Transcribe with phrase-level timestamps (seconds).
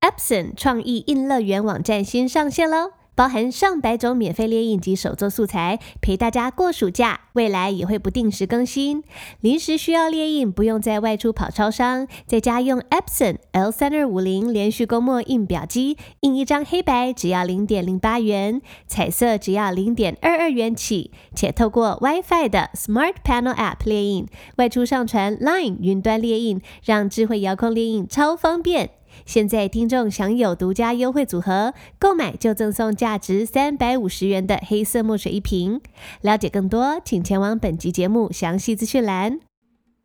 [0.00, 2.92] Epson 创意印乐园网站新上线喽！
[3.16, 7.22] 包含上百种免费列印及手作素材，陪大家过暑假。
[7.32, 9.02] 未来也会不定时更新。
[9.40, 21.10] 临时需要列印，不用再外出跑超商，在家用 Epson L 三二五零连续供墨印表机，印一张黑白只要零点零八元，彩色只要零点二二元起。
[21.34, 24.28] 且透过 WiFi 的 Smart Panel App 列印，
[24.58, 28.90] 外出上传 Line 云端列印，让智慧遥控列印超方便。
[29.26, 35.80] 现在听众享有独家优惠组合，购买就赠送价值三百五十元的黑色墨水一瓶。
[36.22, 39.40] 了解更多，请前往本集节目详细资讯栏。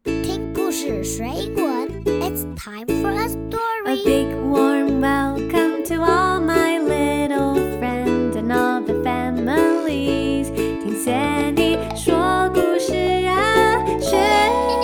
[0.03, 1.65] 听故事水滚
[2.03, 3.59] ，It's time for a story.
[3.85, 10.47] A big warm welcome to all my little friends and all the families.
[10.53, 12.95] 听 Sandy 说故事
[13.27, 14.17] 啊，学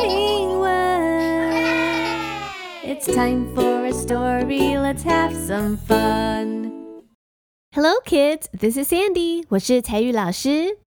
[0.07, 0.69] 英文。
[2.85, 3.68] It's time for
[4.08, 6.72] story, let's have some fun.
[7.74, 8.48] Hello, kids.
[8.52, 9.44] This is Sandy.
[9.48, 10.78] 我是采语老师。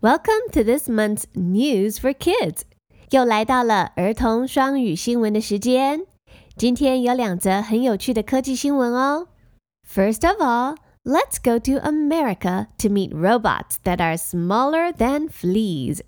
[0.00, 2.60] Welcome to this month's News for Kids.
[3.10, 6.06] 又来到了儿童双语新闻的时间。
[6.56, 9.28] 今天有两则很有趣的科技新闻哦。
[9.88, 16.00] First of all, let's go to America to meet robots that are smaller than fleas.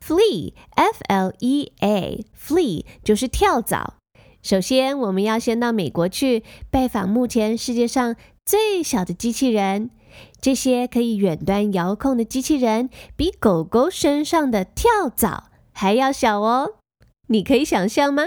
[0.00, 3.94] Flea, F-L-E-A, flea 就是跳蚤。
[4.43, 9.89] 首先，我们要先到美国去拜访目前世界上最小的机器人。
[10.41, 16.73] 这些可以远端遥控的机器人，比狗狗身上的跳蚤还要小哦。
[17.29, 18.23] 你可以想象吗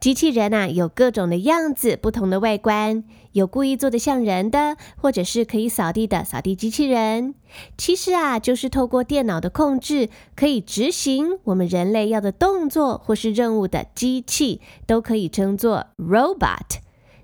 [0.00, 7.34] 机器人啊，有各种的样子，不同的外观，有故意做的像人的，或者是可以扫地的扫地机器人。
[7.76, 16.78] 其实啊，就是透过电脑的控制，可以执行我们人类要的动作或是任务的机器，都可以称作 robot。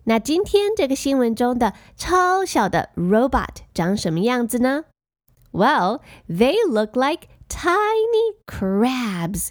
[0.05, 4.85] 那今天这个新闻中的超小的 robot 长什么样子呢
[5.53, 9.49] ？Well, they look like tiny crabs.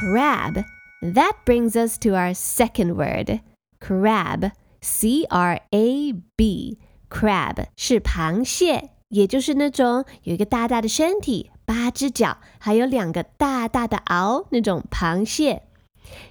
[0.00, 0.64] Crab.
[1.04, 3.40] That brings us to our second word,
[3.78, 4.52] crab.
[4.80, 6.78] C-R-A-B.
[7.10, 15.64] Crab 是螃蟹，也就是那种有一个大大的身体、八只脚，还有两个大大的螯那种螃蟹。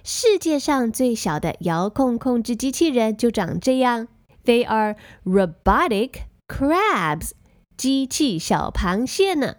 [0.02, 4.08] 世界上最小的遥控控制机器人就长这样。
[4.44, 7.30] They are robotic crabs.
[7.76, 9.54] 机器小螃蟹呢。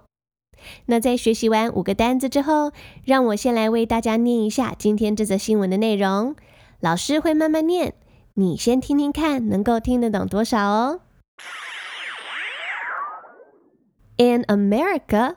[0.86, 2.72] 那在学习完五个单字之后，
[3.04, 6.36] 让我先来为大家念一下今天这则新闻的内容。
[6.80, 7.94] 老师会慢慢念，
[8.36, 11.02] 你先听听看，能够听得懂多少哦。
[14.22, 15.36] In America,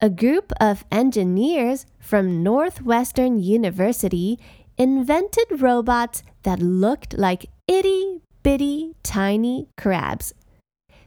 [0.00, 4.38] a group of engineers from Northwestern University
[4.78, 10.32] invented robots that looked like itty bitty tiny crabs.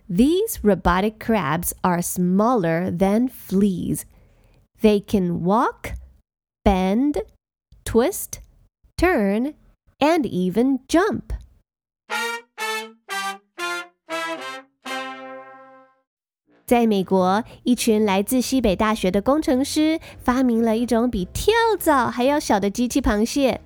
[0.07, 4.06] These robotic crabs are smaller than fleas.
[4.81, 5.94] They can walk,
[6.63, 7.24] bend,
[7.86, 8.39] twist,
[9.00, 9.56] turn,
[10.00, 11.33] and even jump.
[16.65, 23.62] 在美国，一群来自西北大学的工程师发明了一种比跳蚤还要小的机器螃蟹，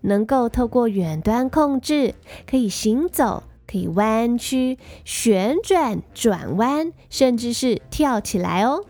[0.00, 8.84] 能够透过远端控制，可以行走，可以弯曲、旋转、转弯，甚至是跳起来哦。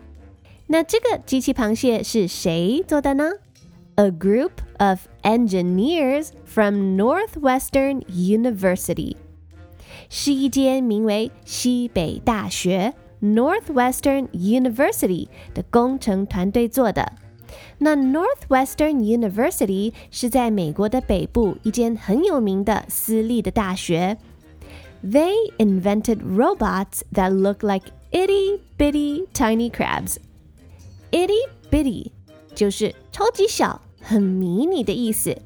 [0.65, 3.33] 那这个机器螃蟹是谁做的呢
[3.97, 9.15] ？A group of engineers from Northwestern University，
[10.09, 12.95] 是一间名为西北大学。
[13.22, 17.12] Northwestern University 的工程团队做的。
[17.78, 24.18] 那 Northwestern University 是在美国的北部一间很有名的私立的大学。
[25.02, 30.16] They invented robots that look like itty bitty tiny crabs.
[31.12, 32.10] Itty bitty
[32.54, 35.38] 就是超级小、很迷你的意思。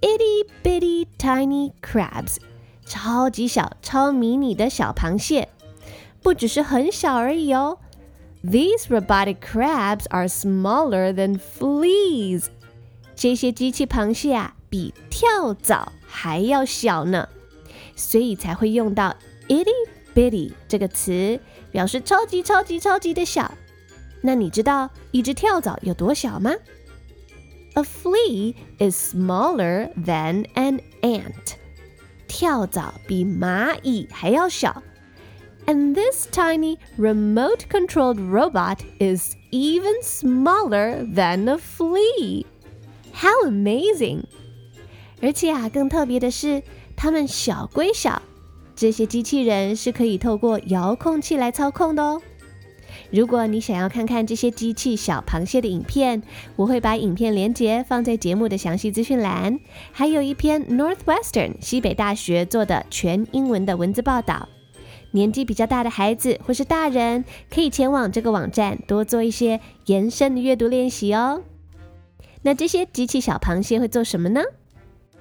[0.00, 2.38] Itty bitty tiny crabs
[2.86, 5.48] 超级小、超迷你的小螃蟹。
[6.26, 7.78] 不只是很小而已哦。
[8.44, 12.46] These robotic crabs are smaller than fleas。
[13.14, 17.28] 这些机器螃蟹啊，比跳蚤还要小呢，
[17.94, 19.14] 所以才会用到
[19.48, 19.70] itty
[20.14, 21.38] bitty 这个词，
[21.70, 23.52] 表示超级超级超级的小。
[24.22, 26.52] 那你知道一只跳蚤有多小吗？
[27.74, 31.54] A flea is smaller than an ant。
[32.26, 34.82] 跳蚤比蚂蚁还要小。
[35.67, 42.45] And this tiny remote controlled robot is even smaller than a flea.
[43.13, 44.23] How amazing!
[45.21, 46.63] 而且啊，更特别的是，
[46.95, 48.21] 它们小归小，
[48.77, 52.21] 这些机器人是可以透过遥控器来操控的哦。
[53.11, 56.23] 如果你想要看看这些机器小螃蟹的影片，
[56.55, 59.59] 我会把影片连结放在节目的详细资讯栏，
[59.91, 64.47] 还有一篇 Northwestern 西北大学做的全英文的文字报道。
[65.11, 71.43] 年纪比较大的孩子或是大人，可以前往这个网站多做一些延伸的阅读练习哦。
[72.43, 74.41] 那这些机器小螃蟹会做什么呢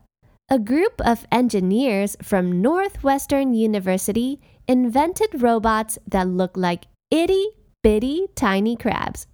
[0.47, 7.53] a group of engineers from Northwestern University invented robots that look like itty
[7.83, 9.27] bitty tiny crabs.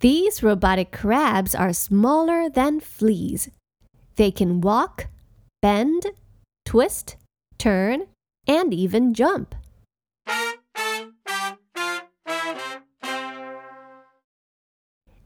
[0.00, 3.50] These robotic crabs are smaller than fleas.
[4.16, 5.06] They can walk,
[5.60, 6.06] bend,
[6.64, 7.16] twist,
[7.58, 8.06] turn,
[8.46, 9.54] and even jump.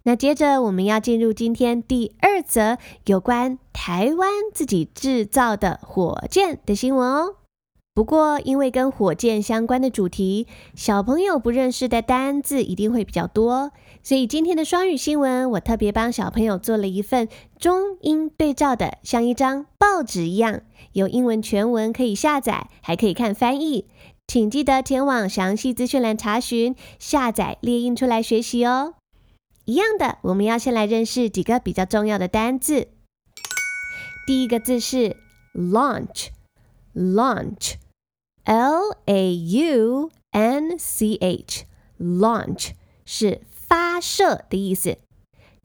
[0.05, 7.37] 那接着我们要进入今天第二则有关台湾自己制造的火箭的新闻哦。
[7.98, 13.72] 不过，因为跟火箭相关的主题，小朋友不认识的单字一定会比较多，
[14.04, 17.28] 所以今天的双语新闻，我特别帮小朋友做了一份
[17.58, 20.62] 中英对照的，像一张报纸一样，
[20.92, 23.88] 有英文全文可以下载，还可以看翻译。
[24.28, 28.94] 请记得前往详细资讯栏查询、下载列印出来学习哦。
[29.66, 32.90] 一样的，我们要先来认识几个比较重要的单字。
[34.28, 35.18] 第一个字是
[35.56, 37.78] launch，launch。
[38.48, 42.70] L A U N C H，launch
[43.06, 45.00] 是发射的意思。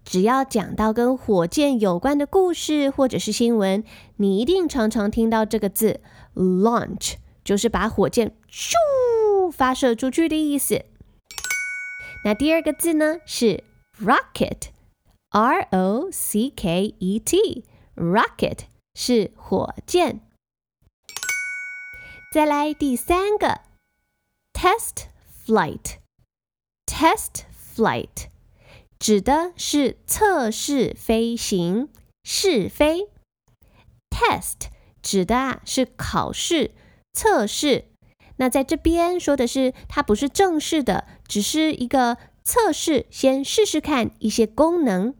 [0.04, 3.84] 只要讲到跟火箭有关的故事或者是新闻，
[4.16, 6.00] 你一定常常听到这个字
[6.34, 8.72] launch，就是把火箭咻
[9.52, 10.84] 发射出去的意思。
[12.24, 13.62] 那第二个字呢是
[14.00, 18.58] rocket，R O C K E T，rocket
[18.92, 20.22] 是火箭。
[22.32, 23.60] 再来第三个
[24.54, 25.04] ，test
[25.44, 27.42] flight，test
[27.76, 28.28] flight
[28.98, 31.90] 指的是测试飞行，
[32.24, 33.10] 试飞。
[34.08, 34.70] test
[35.02, 36.70] 指的啊是考试、
[37.12, 37.90] 测试。
[38.36, 45.14] 那在这边说的是，它不是正式的，只是一个测试，先试试看一些功能。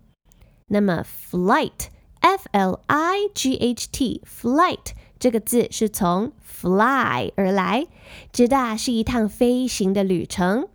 [0.69, 4.95] 那么 flight，f l i g h t，flight。
[5.23, 7.87] 这个字是从 fly 而来，
[8.33, 10.67] 指的是一趟飞行的旅程。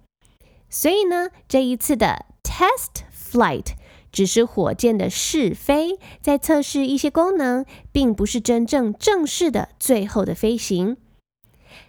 [0.69, 3.73] 所以呢，这一次的 test flight
[4.09, 10.95] 只是火箭的试飞，在测试一些功能，并不是真正正式的最后的飞行。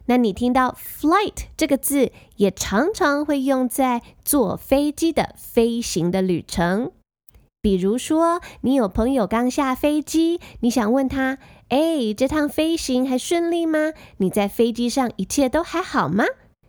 [0.06, 6.90] 那你听到 flight 这个字，也常常会用在坐飞机的飞行的旅程。
[7.60, 11.38] 比如说，你有朋友刚下飞机，你想问他。
[11.68, 13.92] 哎，这趟飞行还顺利吗？
[14.16, 16.24] 你在飞机上一切都还好吗？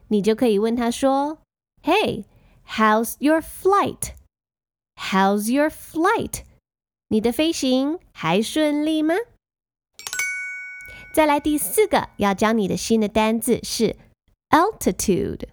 [0.10, 1.40] 你就可以问他说
[1.84, 2.26] ：“Hey,
[2.68, 4.12] how's your flight?
[4.96, 6.42] How's your flight?
[7.08, 9.16] 你的飞行还顺利吗？”
[11.16, 13.96] 再来第四个要教你的新的单字是
[14.50, 15.48] altitude。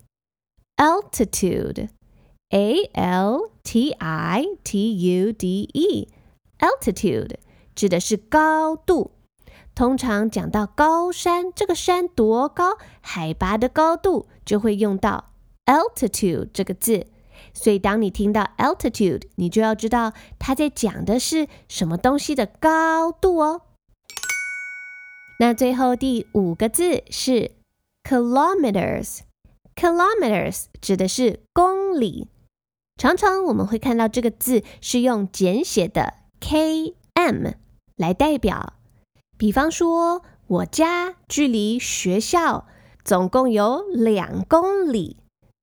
[0.76, 7.36] altitude，A L T I T U D E，altitude
[7.74, 9.12] 指的是高度。
[9.76, 15.34] 通常讲到高山，这个山多高，海拔的高度，就会用到
[15.66, 17.08] altitude 这个字。
[17.52, 23.60] 所以当你听到 altitude，你就要知道它在讲的是什么东西的高度哦。
[25.38, 27.50] 那最后第五个字是
[28.02, 32.28] kilometers，kilometers 指的是公里。
[32.96, 37.56] 常常我们会看到这个字是用简写的 km
[37.96, 38.72] 来代表。
[39.38, 42.66] 比方说，我家距离学校
[43.04, 45.18] 总共有两公里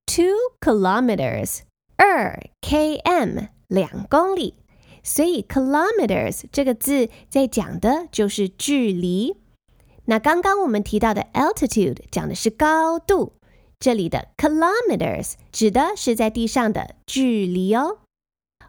[0.05, 0.25] ，two
[0.61, 1.61] kilometers，
[1.97, 4.55] 二 km，两公里。
[5.03, 9.35] 所以 kilometers 这个字在讲的就是距离。
[10.05, 13.33] 那刚刚我们提到的 altitude 讲的是高度，
[13.79, 17.97] 这里的 kilometers 指的是在地上的距离哦。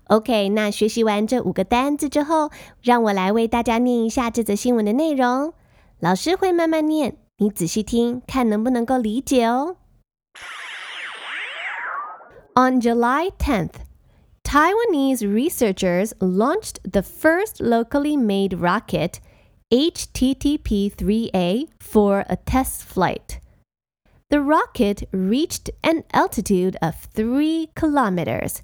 [0.06, 2.50] OK，那学习完这五个单字之后，
[2.82, 5.54] 让我来为大家念一下这则新闻的内容。
[6.00, 9.76] 老师会慢慢念，你仔细听，看能不能够理解哦。
[12.56, 13.86] On July 10th,
[14.44, 19.20] Taiwanese researchers launched the first locally made rocket,
[19.70, 23.40] HTTP-3A, for a test flight.
[24.30, 28.64] The rocket reached an altitude of three kilometers.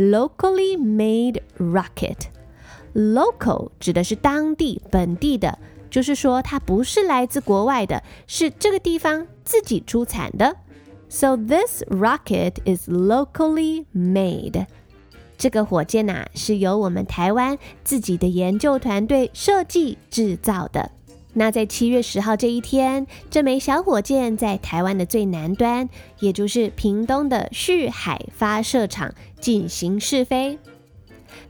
[0.00, 2.28] Locally made rocket.
[2.94, 5.58] Local 指的是当地本地的，
[5.90, 10.56] 就是说它不是来自国外的，是这个地方自己出产的。
[11.10, 14.64] So this rocket is locally made.
[15.36, 20.90] 这个火箭呐、是由我们台湾自己的研究团队设计制造的。
[21.32, 30.58] 那在七月十号这一天，这枚小火箭在台湾的最南端，也就是屏东的旭海发射场进行试飞。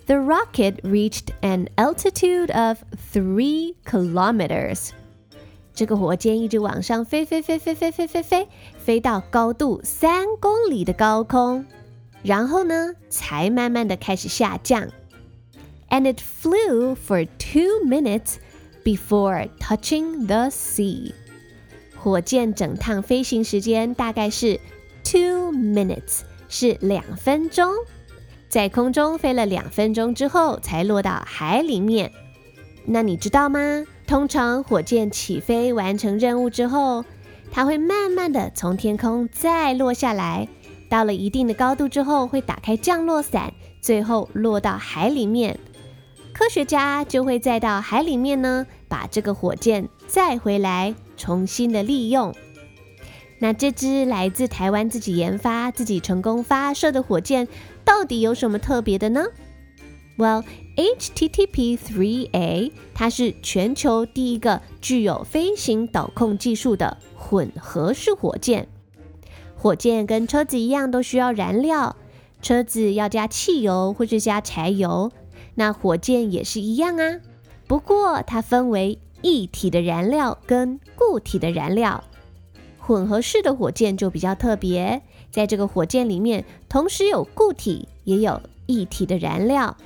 [0.07, 2.79] The rocket reached an altitude of
[3.13, 4.91] three kilometers。
[5.73, 11.65] 这个火箭一直往上飞，飞，飞，飞，飞，飞，飞，飞，飞到高度三公里的高空，
[12.23, 14.89] 然后呢，才慢慢的开始下降。
[15.89, 18.35] And it flew for two minutes
[18.85, 21.13] before touching the sea。
[21.97, 24.59] 火箭整趟飞行时间大概是
[25.05, 27.71] two minutes，是两分钟，
[28.49, 32.11] 在空中飞了两分钟之后才落到海里面。
[32.87, 33.85] 那你知道吗？
[34.07, 37.05] 通常火箭起飞完成任务之后，
[37.53, 40.49] 它会慢慢的从天空再落下来，
[40.89, 45.61] 到了一定的高度之后，会打开降落伞，最后落到海里面。
[46.41, 52.35] 科学家就会再到海里面呢，把这个火箭载回来，重新的利用。
[53.41, 57.47] 那这支来自台湾自己研发、自己成功发射的火箭，
[57.85, 59.27] 到底有什么特别的呢
[60.17, 60.45] ？Well,
[60.77, 68.67] HTTP-3A 它是全球第一个具有飞行导控技术的混合式火箭。
[69.57, 71.97] 火箭跟车子一样都需要燃料，
[72.41, 75.13] 车子要加汽油或者加柴油，
[75.61, 77.21] 那火箭也是一样啊。
[77.67, 82.03] 不过它分为液体的燃料跟固体的燃料。
[82.79, 89.77] 混合式的火箭就比较特别，在这个火箭里面同时有固体也有液体的燃料。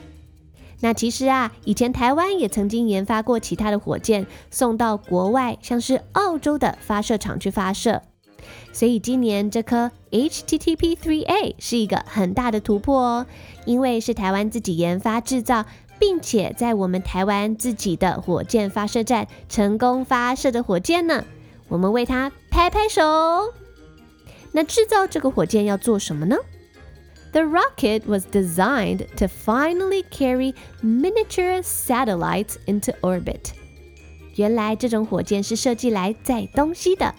[0.78, 8.02] 那其实啊，以前台湾也曾经研发过其他的火箭，送到国外，像是澳洲的发射场去发射。
[8.72, 13.26] 所以今年这颗 HTTP-3A 是一个很大的突破哦，
[13.64, 15.64] 因为是台湾自己研发制造，
[15.98, 21.24] 并且在我们台湾自己的火箭发射站成功发射的火箭呢。
[21.68, 23.02] 我们为它拍拍手。
[24.52, 26.36] 那制造这个火箭要做什么呢
[27.32, 33.50] ？The rocket was designed to finally carry miniature satellites into orbit.
[34.36, 37.14] 原来这种火箭是设计来载东西的，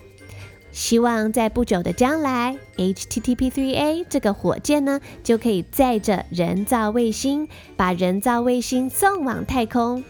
[0.75, 10.03] 希望在不久的将来，HTTP-3A 这个火箭呢就可以载着人造卫星，把人造卫星送往太空。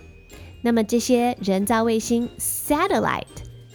[0.64, 3.26] 那么这些人造卫星 satellite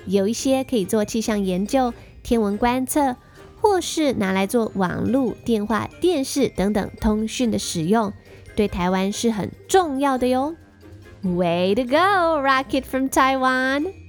[0.04, 1.94] 有一些可以做气象研究、
[2.24, 3.16] 天文观测。
[3.62, 8.10] 或是拿来做网络、电话、电视等等通讯的使用，
[8.56, 10.56] 对台湾是很重要的哟。
[11.22, 11.96] Way to go,
[12.40, 13.99] rocket from Taiwan！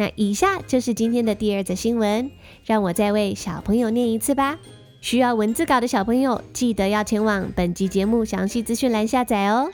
[0.00, 2.30] 那以下就是今天的第二则新闻，
[2.64, 4.58] 让我再为小朋友念一次吧。
[5.00, 9.70] 需要文字稿的小朋友，记得要前往本集节目详细资讯栏下载哦。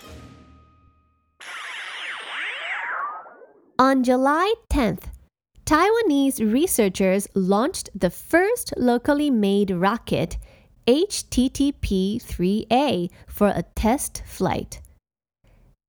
[3.78, 4.98] On July 10th.
[5.64, 10.36] Taiwanese researchers launched the first locally made rocket,
[10.86, 14.80] HTTP 3A, for a test flight.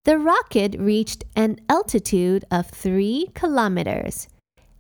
[0.08, 4.28] The rocket reached an altitude of three kilometers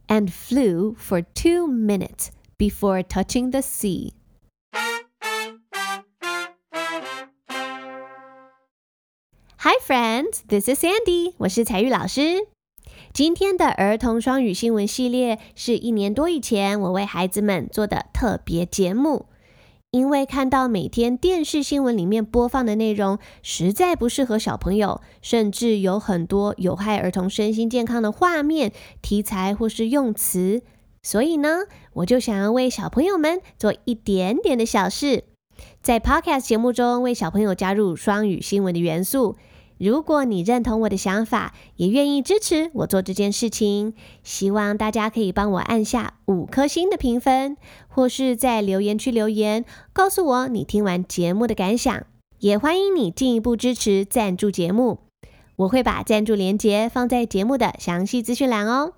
[0.07, 4.13] and flew for two minutes before touching the sea.
[9.57, 10.43] Hi, friends.
[10.49, 11.35] This is Sandy.
[11.37, 12.47] 我是采玉老师。
[13.13, 19.27] 今天的儿童双语新闻系列是一年多以前我为孩子们做的特别节目，
[19.90, 30.60] 因为看到每天电视新闻里面播放的内容实在不适合小朋友，甚至有很多有害儿童身心健康的画面、题材或是用词，
[31.02, 31.60] 所以呢，
[31.94, 35.24] 我就想要为小朋友们做一点点的小事，
[35.80, 39.36] 在 Podcast 节目中为小朋友加入双语新闻的元素。
[39.78, 52.04] 如果你认同我的想法，也愿意支持我做这件事情，希望大家可以帮我按下五颗星的评分，或是在留言区留言，告诉我你听完节目的感想。
[52.40, 54.98] 也欢迎你进一步支持赞助节目，
[55.56, 58.92] 我会把赞助链接放在节目的详细资讯栏哦。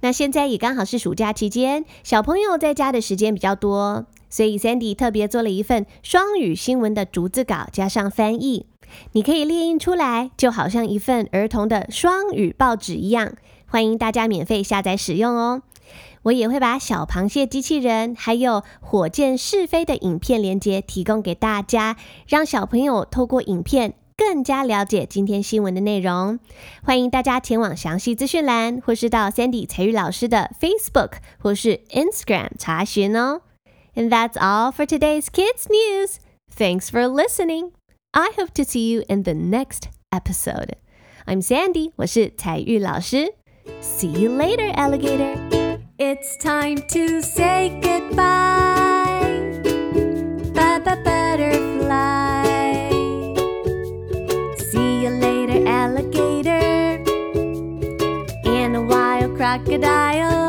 [0.00, 8.66] 那现在也刚好是暑假期间，小朋友在家的时间比较多，所以 Sandy 特别做了一份双语新闻的逐字稿，加上翻译。
[9.12, 13.34] 你可以列印出来，就好像一份儿童的双语报纸一样，
[13.66, 15.62] 欢迎大家免费下载使用哦。
[16.22, 21.96] 我也会把小螃蟹机器人还有火箭试飞的影片连接提供给大家，
[22.28, 26.38] 让小朋友透过影片更加了解今天新闻的内容。
[26.84, 33.40] 欢迎大家前往详细资讯栏，或是到 Sandy 采玉老师的 Facebook 或是 Instagram 查询哦。
[33.96, 36.18] And that's all for today's kids news.
[36.56, 37.72] Thanks for listening.
[38.13, 40.75] I hope to see you in the next episode.
[41.25, 43.35] I'm Sandy，我是采玉老师。
[43.81, 45.35] See you later, alligator.
[45.97, 48.21] It's time to say goodbye.
[50.53, 52.45] Bye bye butterfly.
[54.57, 57.03] See you later, alligator.
[58.45, 59.47] And a wild crowd.
[59.65, 60.40] crocodile.